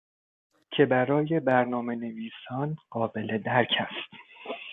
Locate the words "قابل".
2.89-3.37